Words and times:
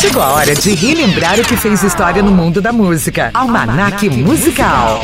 Chegou 0.00 0.22
a 0.22 0.32
hora 0.32 0.54
de 0.54 0.74
relembrar 0.74 1.38
o 1.38 1.44
que 1.44 1.54
fez 1.58 1.82
história 1.82 2.22
no 2.22 2.30
mundo 2.30 2.62
da 2.62 2.72
música. 2.72 3.30
Almanac 3.34 4.08
Musical. 4.08 4.98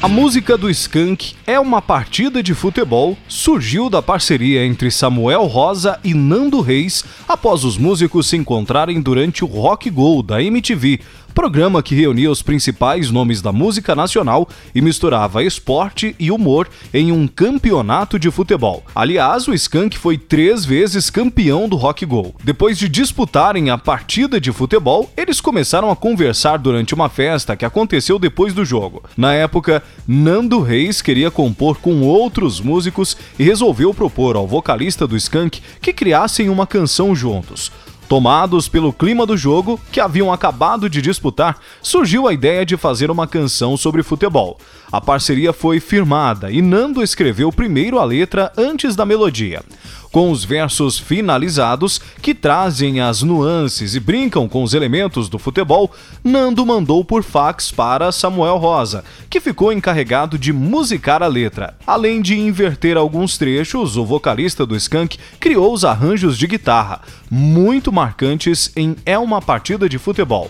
A 0.00 0.08
música 0.08 0.56
do 0.56 0.70
Skank 0.70 1.34
é 1.46 1.60
uma 1.60 1.82
partida 1.82 2.42
de 2.42 2.54
futebol, 2.54 3.14
surgiu 3.28 3.90
da 3.90 4.00
parceria 4.00 4.64
entre 4.64 4.90
Samuel 4.90 5.44
Rosa 5.44 6.00
e 6.02 6.14
Nando 6.14 6.62
Reis 6.62 7.04
após 7.28 7.62
os 7.62 7.76
músicos 7.76 8.26
se 8.26 8.38
encontrarem 8.38 9.02
durante 9.02 9.44
o 9.44 9.46
Rock 9.46 9.90
Go 9.90 10.22
da 10.22 10.42
MTV, 10.42 11.00
programa 11.34 11.82
que 11.82 11.94
reunia 11.94 12.30
os 12.30 12.42
principais 12.42 13.10
nomes 13.10 13.42
da 13.42 13.52
música 13.52 13.94
nacional 13.94 14.48
e 14.74 14.80
misturava 14.80 15.42
esporte 15.42 16.14
e 16.18 16.30
humor 16.30 16.68
em 16.92 17.10
um 17.10 17.26
campeonato 17.26 18.18
de 18.18 18.30
futebol. 18.30 18.84
Aliás, 18.94 19.48
o 19.48 19.52
Skank 19.52 19.98
foi 19.98 20.16
três 20.16 20.64
vezes 20.64 21.10
campeão 21.10 21.68
do 21.68 21.76
Rock 21.76 22.06
Go. 22.06 22.34
Depois 22.42 22.78
de 22.78 22.88
disputarem 22.88 23.68
a 23.68 23.76
partida 23.76 24.40
de 24.40 24.52
futebol, 24.52 25.10
eles 25.16 25.40
começaram 25.40 25.90
a 25.90 25.96
conversar 25.96 26.56
durante 26.58 26.94
uma 26.94 27.08
festa 27.08 27.56
que 27.56 27.64
aconteceu 27.64 28.18
depois 28.18 28.54
do 28.54 28.64
jogo. 28.64 29.02
Na 29.16 29.34
época, 29.34 29.82
Nando 30.06 30.60
Reis 30.60 31.02
queria 31.02 31.30
compor 31.30 31.78
com 31.78 32.02
outros 32.02 32.60
músicos 32.60 33.16
e 33.38 33.42
resolveu 33.42 33.92
propor 33.92 34.36
ao 34.36 34.46
vocalista 34.46 35.06
do 35.06 35.16
Skank 35.16 35.60
que 35.80 35.92
criassem 35.92 36.48
uma 36.48 36.66
canção 36.66 37.14
juntos. 37.14 37.72
Tomados 38.08 38.68
pelo 38.68 38.92
clima 38.92 39.24
do 39.24 39.36
jogo, 39.36 39.80
que 39.90 39.98
haviam 39.98 40.32
acabado 40.32 40.90
de 40.90 41.00
disputar, 41.00 41.58
surgiu 41.80 42.28
a 42.28 42.34
ideia 42.34 42.64
de 42.64 42.76
fazer 42.76 43.10
uma 43.10 43.26
canção 43.26 43.76
sobre 43.76 44.02
futebol. 44.02 44.58
A 44.92 45.00
parceria 45.00 45.52
foi 45.52 45.80
firmada 45.80 46.50
e 46.50 46.60
Nando 46.60 47.02
escreveu 47.02 47.50
primeiro 47.50 47.98
a 47.98 48.04
letra 48.04 48.52
antes 48.56 48.94
da 48.94 49.06
melodia. 49.06 49.62
Com 50.14 50.30
os 50.30 50.44
versos 50.44 50.96
finalizados, 50.96 52.00
que 52.22 52.36
trazem 52.36 53.00
as 53.00 53.20
nuances 53.20 53.96
e 53.96 53.98
brincam 53.98 54.48
com 54.48 54.62
os 54.62 54.72
elementos 54.72 55.28
do 55.28 55.40
futebol, 55.40 55.90
Nando 56.22 56.64
mandou 56.64 57.04
por 57.04 57.24
fax 57.24 57.72
para 57.72 58.12
Samuel 58.12 58.56
Rosa, 58.58 59.02
que 59.28 59.40
ficou 59.40 59.72
encarregado 59.72 60.38
de 60.38 60.52
musicar 60.52 61.20
a 61.20 61.26
letra. 61.26 61.76
Além 61.84 62.22
de 62.22 62.38
inverter 62.38 62.96
alguns 62.96 63.36
trechos, 63.36 63.96
o 63.96 64.04
vocalista 64.04 64.64
do 64.64 64.76
Skank 64.76 65.18
criou 65.40 65.72
os 65.72 65.84
arranjos 65.84 66.38
de 66.38 66.46
guitarra, 66.46 67.00
muito 67.28 67.90
marcantes 67.90 68.70
em 68.76 68.94
É 69.04 69.18
uma 69.18 69.42
Partida 69.42 69.88
de 69.88 69.98
Futebol. 69.98 70.48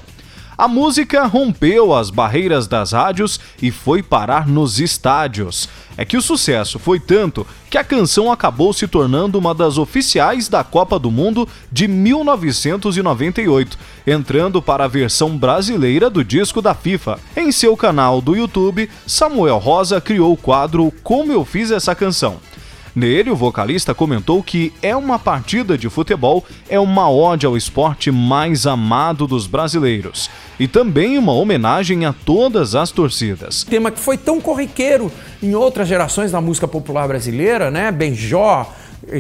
A 0.56 0.68
música 0.68 1.26
rompeu 1.26 1.92
as 1.92 2.10
barreiras 2.10 2.68
das 2.68 2.92
rádios 2.92 3.40
e 3.60 3.72
foi 3.72 4.04
parar 4.04 4.46
nos 4.46 4.78
estádios. 4.78 5.68
É 5.96 6.04
que 6.04 6.16
o 6.16 6.22
sucesso 6.22 6.78
foi 6.78 7.00
tanto 7.00 7.44
que 7.68 7.76
a 7.76 7.82
canção 7.82 8.30
acabou 8.30 8.72
se 8.72 8.86
tornando 8.86 9.36
uma 9.36 9.52
das 9.52 9.78
oficiais 9.78 10.48
da 10.48 10.62
Copa 10.62 10.96
do 10.96 11.10
Mundo 11.10 11.48
de 11.72 11.88
1998, 11.88 13.76
entrando 14.06 14.62
para 14.62 14.84
a 14.84 14.88
versão 14.88 15.36
brasileira 15.36 16.08
do 16.08 16.24
disco 16.24 16.62
da 16.62 16.72
FIFA. 16.72 17.18
Em 17.36 17.50
seu 17.50 17.76
canal 17.76 18.20
do 18.20 18.36
YouTube, 18.36 18.88
Samuel 19.06 19.58
Rosa 19.58 20.00
criou 20.00 20.32
o 20.32 20.36
quadro 20.36 20.92
Como 21.02 21.32
Eu 21.32 21.44
Fiz 21.44 21.72
Essa 21.72 21.96
Canção. 21.96 22.38
Nele, 22.94 23.28
o 23.28 23.34
vocalista 23.34 23.92
comentou 23.92 24.40
que 24.40 24.72
é 24.80 24.94
uma 24.94 25.18
partida 25.18 25.76
de 25.76 25.90
futebol, 25.90 26.44
é 26.68 26.78
uma 26.78 27.10
ode 27.10 27.44
ao 27.44 27.56
esporte 27.56 28.12
mais 28.12 28.68
amado 28.68 29.26
dos 29.26 29.48
brasileiros 29.48 30.30
e 30.60 30.68
também 30.68 31.18
uma 31.18 31.32
homenagem 31.32 32.06
a 32.06 32.12
todas 32.12 32.76
as 32.76 32.92
torcidas. 32.92 33.64
Tema 33.64 33.90
que 33.90 33.98
foi 33.98 34.16
tão 34.16 34.40
corriqueiro 34.40 35.10
em 35.42 35.56
outras 35.56 35.88
gerações 35.88 36.30
da 36.30 36.40
música 36.40 36.68
popular 36.68 37.08
brasileira, 37.08 37.68
né? 37.68 37.90
Benjó, 37.90 38.72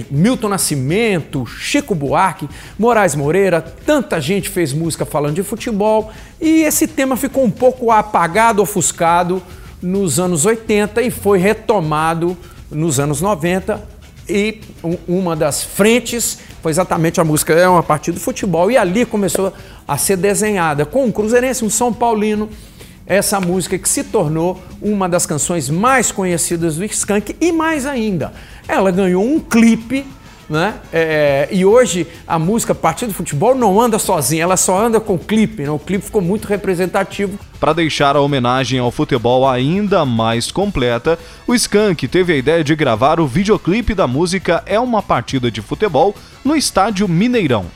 Milton 0.08 0.50
Nascimento, 0.50 1.44
Chico 1.44 1.96
Buarque, 1.96 2.48
Moraes 2.78 3.16
Moreira, 3.16 3.60
tanta 3.60 4.20
gente 4.20 4.48
fez 4.48 4.72
música 4.72 5.04
falando 5.04 5.34
de 5.34 5.42
futebol 5.42 6.12
e 6.40 6.62
esse 6.62 6.86
tema 6.86 7.16
ficou 7.16 7.44
um 7.44 7.50
pouco 7.50 7.90
apagado, 7.90 8.62
ofuscado 8.62 9.42
nos 9.82 10.20
anos 10.20 10.46
80 10.46 11.02
e 11.02 11.10
foi 11.10 11.38
retomado 11.38 12.36
nos 12.70 12.98
anos 12.98 13.20
90 13.20 13.82
e 14.28 14.60
uma 15.06 15.36
das 15.36 15.62
frentes 15.62 16.38
foi 16.62 16.70
exatamente 16.70 17.20
a 17.20 17.24
música 17.24 17.52
é 17.52 17.68
uma 17.68 17.82
partida 17.82 18.16
de 18.16 18.24
futebol 18.24 18.70
e 18.70 18.76
ali 18.76 19.04
começou 19.04 19.52
a 19.86 19.98
ser 19.98 20.16
desenhada. 20.16 20.86
Com 20.86 21.04
um 21.04 21.12
cruzeirense, 21.12 21.64
um 21.64 21.68
São 21.68 21.92
Paulino, 21.92 22.48
essa 23.06 23.38
música 23.38 23.78
que 23.78 23.88
se 23.88 24.04
tornou 24.04 24.62
uma 24.80 25.06
das 25.06 25.26
canções 25.26 25.68
mais 25.68 26.10
conhecidas 26.10 26.76
do 26.76 26.84
Skank 26.86 27.36
e 27.38 27.52
mais 27.52 27.84
ainda, 27.84 28.32
ela 28.66 28.90
ganhou 28.90 29.22
um 29.22 29.38
clipe 29.38 30.06
né? 30.48 30.74
É, 30.92 31.48
e 31.50 31.64
hoje 31.64 32.06
a 32.26 32.38
música 32.38 32.74
Partido 32.74 33.08
de 33.08 33.14
Futebol 33.14 33.54
não 33.54 33.80
anda 33.80 33.98
sozinha, 33.98 34.42
ela 34.42 34.56
só 34.56 34.78
anda 34.78 35.00
com 35.00 35.14
o 35.14 35.18
clipe. 35.18 35.62
Né? 35.62 35.70
O 35.70 35.78
clipe 35.78 36.04
ficou 36.04 36.20
muito 36.20 36.46
representativo. 36.46 37.38
Para 37.58 37.72
deixar 37.72 38.16
a 38.16 38.20
homenagem 38.20 38.78
ao 38.78 38.90
futebol 38.90 39.48
ainda 39.48 40.04
mais 40.04 40.50
completa, 40.52 41.18
o 41.46 41.54
Skank 41.54 42.06
teve 42.08 42.32
a 42.32 42.36
ideia 42.36 42.62
de 42.62 42.74
gravar 42.74 43.18
o 43.20 43.26
videoclipe 43.26 43.94
da 43.94 44.06
música 44.06 44.62
É 44.66 44.78
uma 44.78 45.02
Partida 45.02 45.50
de 45.50 45.62
Futebol 45.62 46.14
no 46.44 46.54
estádio 46.54 47.08
Mineirão. 47.08 47.66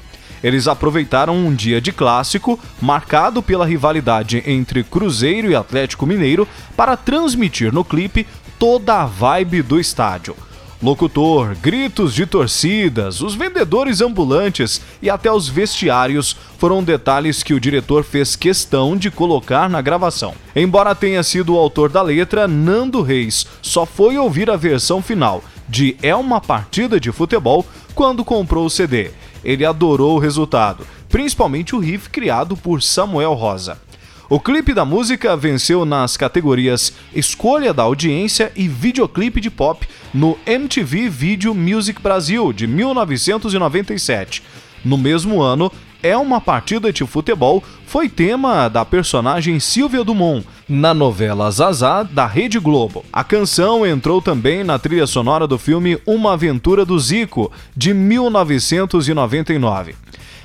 Eles 0.43 0.69
aproveitaram 0.69 1.37
um 1.37 1.53
dia 1.53 1.81
de 1.81 1.91
clássico, 1.91 2.59
marcado 2.81 3.43
pela 3.43 3.67
rivalidade 3.67 4.43
entre 4.47 4.85
Cruzeiro 4.85 5.51
e 5.51 5.55
Atlético 5.55 6.07
Mineiro, 6.07 6.47
para 6.77 6.97
transmitir 6.97 7.73
no 7.73 7.85
clipe 7.85 8.27
toda 8.59 9.03
a 9.03 9.07
vibe 9.07 9.63
do 9.63 9.81
estádio. 9.81 10.37
Locutor, 10.81 11.57
gritos 11.61 12.15
de 12.15 12.25
torcidas, 12.25 13.21
os 13.21 13.35
vendedores 13.35 14.01
ambulantes 14.01 14.81
e 15.03 15.11
até 15.11 15.31
os 15.31 15.49
vestiários 15.49 16.37
foram 16.57 16.85
detalhes 16.85 17.43
que 17.43 17.53
o 17.53 17.59
diretor 17.59 18.05
fez 18.05 18.37
questão 18.37 18.97
de 18.97 19.11
colocar 19.11 19.69
na 19.69 19.83
gravação. 19.83 20.35
Embora 20.55 20.95
tenha 20.95 21.21
sido 21.25 21.55
o 21.55 21.59
autor 21.59 21.91
da 21.91 22.01
letra, 22.01 22.47
Nando 22.47 23.03
Reis 23.03 23.45
só 23.61 23.85
foi 23.85 24.17
ouvir 24.17 24.49
a 24.51 24.57
versão 24.57 25.03
final 25.03 25.43
de 25.69 25.97
É 26.01 26.15
uma 26.15 26.41
Partida 26.41 27.01
de 27.01 27.11
Futebol 27.11 27.67
quando 27.93 28.25
comprou 28.25 28.65
o 28.65 28.71
CD. 28.71 29.11
Ele 29.45 29.65
adorou 29.65 30.15
o 30.15 30.21
resultado, 30.21 30.87
principalmente 31.09 31.75
o 31.75 31.81
riff 31.81 32.09
criado 32.09 32.57
por 32.57 32.81
Samuel 32.85 33.35
Rosa. 33.35 33.88
O 34.31 34.39
clipe 34.39 34.75
da 34.75 34.85
música 34.85 35.35
venceu 35.35 35.87
nas 35.87 36.19
categorias 36.19 36.93
Escolha 37.15 37.73
da 37.73 37.85
Audiência 37.85 38.53
e 38.55 38.69
Videoclipe 38.69 39.41
de 39.41 39.49
Pop 39.49 39.89
no 40.13 40.37
MTV 40.45 41.09
Video 41.09 41.55
Music 41.55 42.03
Brasil 42.03 42.53
de 42.53 42.67
1997. 42.67 44.43
No 44.85 44.99
mesmo 44.99 45.41
ano, 45.41 45.73
é 46.03 46.15
uma 46.15 46.43
partida 46.43 46.93
de 46.93 47.07
futebol 47.07 47.65
foi 47.87 48.07
tema 48.07 48.69
da 48.69 48.85
personagem 48.85 49.59
Silvia 49.59 50.05
Dumont 50.05 50.47
na 50.69 50.93
novela 50.93 51.51
Zazá 51.51 52.03
da 52.03 52.27
Rede 52.27 52.59
Globo. 52.59 53.07
A 53.11 53.25
canção 53.25 53.87
entrou 53.87 54.21
também 54.21 54.63
na 54.63 54.79
trilha 54.79 55.07
sonora 55.07 55.47
do 55.47 55.59
filme 55.59 55.99
Uma 56.07 56.35
Aventura 56.35 56.85
do 56.85 56.99
Zico 56.99 57.51
de 57.75 57.95
1999. 57.95 59.95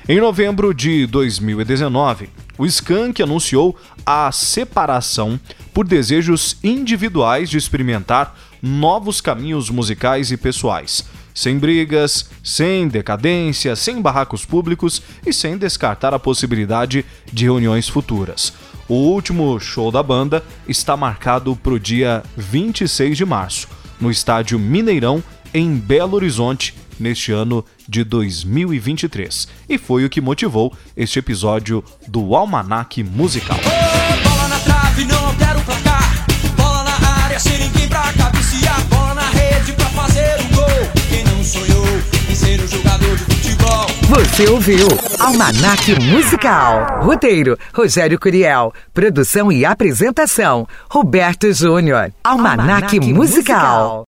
Em 0.08 0.20
novembro 0.20 0.72
de 0.72 1.06
2019, 1.06 2.30
o 2.56 2.66
Skank 2.66 3.22
anunciou 3.22 3.76
a 4.04 4.30
separação 4.32 5.38
por 5.72 5.86
desejos 5.86 6.56
individuais 6.62 7.50
de 7.50 7.58
experimentar 7.58 8.36
novos 8.62 9.20
caminhos 9.20 9.68
musicais 9.70 10.30
e 10.30 10.36
pessoais, 10.36 11.04
sem 11.34 11.58
brigas, 11.58 12.30
sem 12.42 12.86
decadência, 12.88 13.74
sem 13.74 14.00
barracos 14.00 14.44
públicos 14.44 15.02
e 15.26 15.32
sem 15.32 15.58
descartar 15.58 16.14
a 16.14 16.18
possibilidade 16.18 17.04
de 17.32 17.44
reuniões 17.44 17.88
futuras. 17.88 18.52
O 18.88 18.94
último 18.94 19.58
show 19.58 19.90
da 19.90 20.02
banda 20.02 20.44
está 20.68 20.96
marcado 20.96 21.56
para 21.56 21.72
o 21.72 21.80
dia 21.80 22.22
26 22.36 23.16
de 23.16 23.24
março, 23.24 23.68
no 24.00 24.10
estádio 24.10 24.58
Mineirão, 24.58 25.22
em 25.52 25.74
Belo 25.74 26.16
Horizonte, 26.16 26.74
neste 26.98 27.32
ano 27.32 27.64
de 27.88 28.04
2023. 28.04 29.48
E 29.68 29.78
foi 29.78 30.04
o 30.04 30.10
que 30.10 30.20
motivou 30.20 30.72
este 30.96 31.18
episódio 31.18 31.82
do 32.06 32.34
Almanac 32.34 33.02
Musical. 33.02 33.58
Oh, 33.58 34.28
bola 34.28 34.48
na 34.48 34.58
trave, 34.60 35.04
não 35.04 35.34
quero 35.36 35.60
placar. 35.62 36.26
Bola 36.56 36.84
na 36.84 37.08
área, 37.24 37.38
sem 37.38 37.58
ninguém 37.58 37.88
pra 37.88 38.12
cabecear. 38.12 38.80
Bola 38.88 39.14
na 39.14 39.28
rede 39.30 39.72
pra 39.72 39.86
fazer 39.86 40.40
um 40.40 40.56
gol. 40.56 40.90
Quem 41.08 41.24
não 41.24 41.42
sonhou 41.44 41.86
em 42.30 42.34
ser 42.34 42.60
um 42.60 42.68
jogador 42.68 43.16
de 43.16 43.24
futebol? 43.24 43.86
Você 44.08 44.46
ouviu 44.48 44.86
Almanac 45.18 46.00
Musical. 46.00 47.04
Roteiro: 47.04 47.58
Rogério 47.72 48.18
Curiel. 48.18 48.72
Produção 48.92 49.50
e 49.50 49.64
apresentação: 49.64 50.68
Roberto 50.88 51.52
Júnior. 51.52 52.12
Almanac, 52.22 53.00
Musical. 53.00 54.04